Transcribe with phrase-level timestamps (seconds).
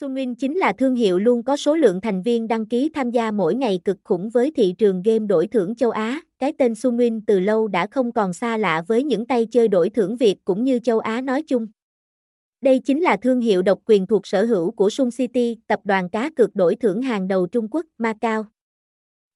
[0.00, 3.30] Sunwin chính là thương hiệu luôn có số lượng thành viên đăng ký tham gia
[3.30, 6.20] mỗi ngày cực khủng với thị trường game đổi thưởng châu Á.
[6.38, 9.90] Cái tên Sunwin từ lâu đã không còn xa lạ với những tay chơi đổi
[9.90, 11.66] thưởng Việt cũng như châu Á nói chung.
[12.60, 16.10] Đây chính là thương hiệu độc quyền thuộc sở hữu của Sun City, tập đoàn
[16.10, 18.46] cá cược đổi thưởng hàng đầu Trung Quốc, Macau.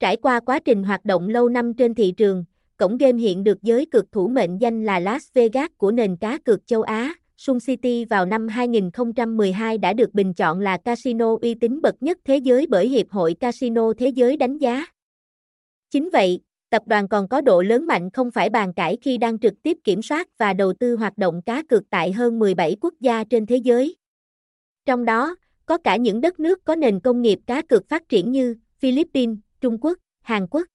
[0.00, 2.44] Trải qua quá trình hoạt động lâu năm trên thị trường,
[2.76, 6.38] cổng game hiện được giới cực thủ mệnh danh là Las Vegas của nền cá
[6.38, 7.14] cược châu Á.
[7.36, 12.18] Sun City vào năm 2012 đã được bình chọn là casino uy tín bậc nhất
[12.24, 14.86] thế giới bởi Hiệp hội Casino Thế giới đánh giá.
[15.90, 19.38] Chính vậy, tập đoàn còn có độ lớn mạnh không phải bàn cãi khi đang
[19.38, 22.94] trực tiếp kiểm soát và đầu tư hoạt động cá cược tại hơn 17 quốc
[23.00, 23.96] gia trên thế giới.
[24.86, 28.32] Trong đó, có cả những đất nước có nền công nghiệp cá cược phát triển
[28.32, 30.66] như Philippines, Trung Quốc, Hàn Quốc.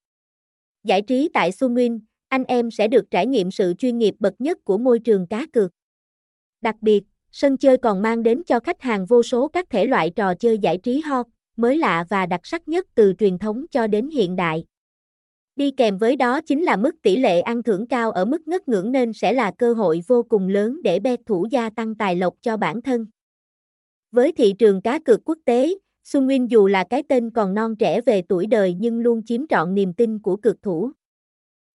[0.84, 4.57] Giải trí tại Sunwin, anh em sẽ được trải nghiệm sự chuyên nghiệp bậc nhất
[4.63, 5.71] của môi trường cá cược.
[6.62, 10.09] Đặc biệt, sân chơi còn mang đến cho khách hàng vô số các thể loại
[10.09, 11.26] trò chơi giải trí hot,
[11.58, 14.65] mới lạ và đặc sắc nhất từ truyền thống cho đến hiện đại.
[15.55, 18.68] Đi kèm với đó chính là mức tỷ lệ ăn thưởng cao ở mức ngất
[18.68, 22.15] ngưỡng nên sẽ là cơ hội vô cùng lớn để bet thủ gia tăng tài
[22.15, 23.05] lộc cho bản thân.
[24.12, 28.02] Với thị trường cá cược quốc tế, Sunwin dù là cái tên còn non trẻ
[28.02, 30.91] về tuổi đời nhưng luôn chiếm trọn niềm tin của cực thủ.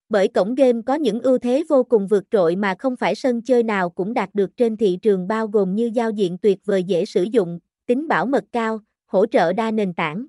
[0.08, 3.42] Bởi cổng game có những ưu thế vô cùng vượt trội mà không phải sân
[3.42, 6.84] chơi nào cũng đạt được trên thị trường bao gồm như giao diện tuyệt vời
[6.84, 10.26] dễ sử dụng, tính bảo mật cao, hỗ trợ đa nền tảng.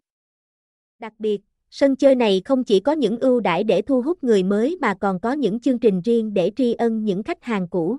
[0.99, 4.43] Đặc biệt, sân chơi này không chỉ có những ưu đãi để thu hút người
[4.43, 7.97] mới mà còn có những chương trình riêng để tri ân những khách hàng cũ.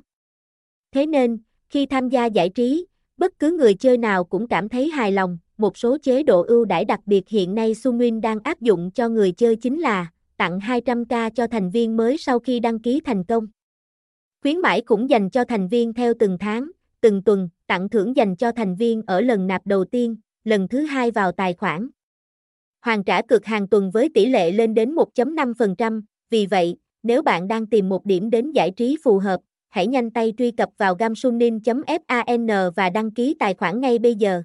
[0.93, 1.39] Thế nên,
[1.71, 5.39] khi tham gia giải trí, bất cứ người chơi nào cũng cảm thấy hài lòng.
[5.59, 9.09] Một số chế độ ưu đãi đặc biệt hiện nay Sunwin đang áp dụng cho
[9.09, 13.25] người chơi chính là tặng 200k cho thành viên mới sau khi đăng ký thành
[13.25, 13.47] công.
[14.43, 16.71] Khuyến mãi cũng dành cho thành viên theo từng tháng,
[17.01, 20.83] từng tuần, tặng thưởng dành cho thành viên ở lần nạp đầu tiên, lần thứ
[20.83, 21.89] hai vào tài khoản.
[22.83, 27.49] Hoàn trả cực hàng tuần với tỷ lệ lên đến 1.5%, vì vậy, nếu bạn
[27.49, 30.95] đang tìm một điểm đến giải trí phù hợp, hãy nhanh tay truy cập vào
[30.95, 34.43] gamsunin.fan và đăng ký tài khoản ngay bây giờ.